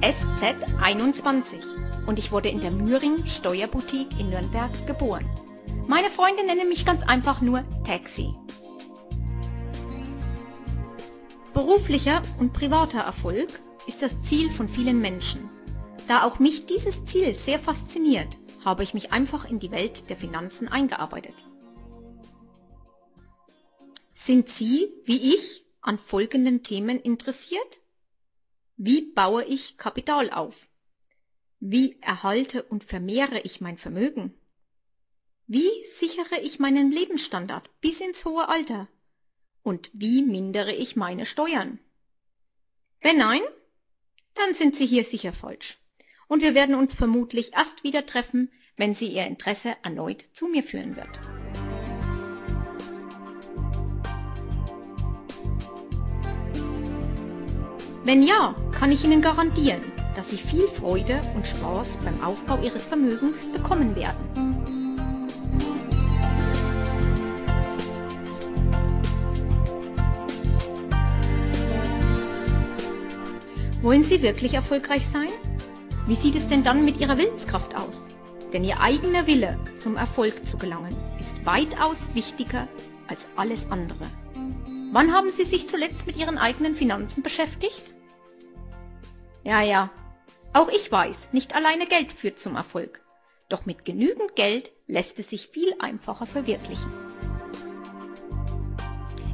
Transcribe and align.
SZ21 0.00 2.06
und 2.06 2.18
ich 2.18 2.32
wurde 2.32 2.48
in 2.48 2.60
der 2.60 2.70
Mühring 2.70 3.26
Steuerboutique 3.26 4.18
in 4.18 4.30
Nürnberg 4.30 4.70
geboren. 4.86 5.28
Meine 5.86 6.08
Freunde 6.08 6.46
nennen 6.46 6.68
mich 6.68 6.86
ganz 6.86 7.02
einfach 7.02 7.40
nur 7.40 7.62
Taxi. 7.84 8.34
Beruflicher 11.52 12.22
und 12.38 12.52
privater 12.52 13.00
Erfolg 13.00 13.48
ist 13.86 14.02
das 14.02 14.22
Ziel 14.22 14.50
von 14.50 14.68
vielen 14.68 15.00
Menschen. 15.00 15.48
Da 16.08 16.24
auch 16.24 16.38
mich 16.38 16.66
dieses 16.66 17.04
Ziel 17.04 17.34
sehr 17.34 17.58
fasziniert, 17.58 18.38
habe 18.64 18.82
ich 18.82 18.94
mich 18.94 19.12
einfach 19.12 19.48
in 19.48 19.58
die 19.58 19.70
Welt 19.70 20.08
der 20.08 20.16
Finanzen 20.16 20.68
eingearbeitet. 20.68 21.34
Sind 24.14 24.48
Sie, 24.48 24.88
wie 25.04 25.34
ich, 25.34 25.63
an 25.84 25.98
folgenden 25.98 26.62
Themen 26.62 27.00
interessiert? 27.00 27.80
Wie 28.76 29.02
baue 29.02 29.44
ich 29.44 29.76
Kapital 29.76 30.30
auf? 30.30 30.68
Wie 31.60 32.00
erhalte 32.00 32.62
und 32.64 32.84
vermehre 32.84 33.40
ich 33.40 33.60
mein 33.60 33.78
Vermögen? 33.78 34.34
Wie 35.46 35.70
sichere 35.84 36.40
ich 36.42 36.58
meinen 36.58 36.90
Lebensstandard 36.90 37.70
bis 37.80 38.00
ins 38.00 38.24
hohe 38.24 38.48
Alter? 38.48 38.88
Und 39.62 39.90
wie 39.92 40.22
mindere 40.22 40.72
ich 40.72 40.96
meine 40.96 41.26
Steuern? 41.26 41.78
Wenn 43.00 43.18
nein, 43.18 43.42
dann 44.34 44.54
sind 44.54 44.74
Sie 44.76 44.86
hier 44.86 45.04
sicher 45.04 45.32
falsch. 45.32 45.78
Und 46.28 46.42
wir 46.42 46.54
werden 46.54 46.74
uns 46.74 46.94
vermutlich 46.94 47.52
erst 47.54 47.84
wieder 47.84 48.06
treffen, 48.06 48.50
wenn 48.76 48.94
sie 48.94 49.08
ihr 49.08 49.26
Interesse 49.26 49.76
erneut 49.82 50.24
zu 50.32 50.48
mir 50.48 50.62
führen 50.62 50.96
wird. 50.96 51.33
Wenn 58.04 58.22
ja, 58.22 58.54
kann 58.70 58.92
ich 58.92 59.02
Ihnen 59.02 59.22
garantieren, 59.22 59.80
dass 60.14 60.28
Sie 60.28 60.36
viel 60.36 60.68
Freude 60.68 61.18
und 61.34 61.46
Spaß 61.46 61.96
beim 62.04 62.22
Aufbau 62.22 62.58
Ihres 62.62 62.84
Vermögens 62.84 63.50
bekommen 63.50 63.96
werden. 63.96 64.54
Wollen 73.80 74.04
Sie 74.04 74.20
wirklich 74.20 74.52
erfolgreich 74.52 75.06
sein? 75.06 75.28
Wie 76.06 76.14
sieht 76.14 76.34
es 76.34 76.46
denn 76.46 76.62
dann 76.62 76.84
mit 76.84 77.00
Ihrer 77.00 77.16
Willenskraft 77.16 77.74
aus? 77.74 78.02
Denn 78.52 78.64
Ihr 78.64 78.82
eigener 78.82 79.26
Wille, 79.26 79.58
zum 79.78 79.96
Erfolg 79.96 80.46
zu 80.46 80.58
gelangen, 80.58 80.94
ist 81.18 81.46
weitaus 81.46 82.10
wichtiger 82.12 82.68
als 83.08 83.26
alles 83.36 83.66
andere. 83.70 84.04
Wann 84.94 85.12
haben 85.12 85.32
Sie 85.32 85.42
sich 85.42 85.66
zuletzt 85.66 86.06
mit 86.06 86.16
Ihren 86.16 86.38
eigenen 86.38 86.76
Finanzen 86.76 87.24
beschäftigt? 87.24 87.82
Ja, 89.42 89.60
ja, 89.60 89.90
auch 90.52 90.68
ich 90.68 90.90
weiß, 90.92 91.30
nicht 91.32 91.56
alleine 91.56 91.86
Geld 91.86 92.12
führt 92.12 92.38
zum 92.38 92.54
Erfolg. 92.54 93.02
Doch 93.48 93.66
mit 93.66 93.84
genügend 93.84 94.36
Geld 94.36 94.70
lässt 94.86 95.18
es 95.18 95.30
sich 95.30 95.48
viel 95.48 95.74
einfacher 95.80 96.26
verwirklichen. 96.26 96.92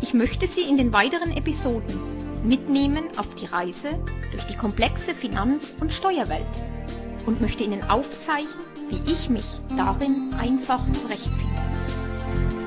Ich 0.00 0.12
möchte 0.12 0.48
Sie 0.48 0.62
in 0.62 0.76
den 0.76 0.92
weiteren 0.92 1.30
Episoden 1.30 2.00
mitnehmen 2.42 3.04
auf 3.16 3.32
die 3.36 3.46
Reise 3.46 3.90
durch 4.32 4.46
die 4.46 4.56
komplexe 4.56 5.14
Finanz- 5.14 5.72
und 5.78 5.94
Steuerwelt 5.94 6.42
und 7.26 7.40
möchte 7.40 7.62
Ihnen 7.62 7.88
aufzeichnen, 7.88 8.66
wie 8.88 9.08
ich 9.08 9.30
mich 9.30 9.46
darin 9.76 10.34
einfach 10.36 10.82
zurechtfinde. 10.94 12.63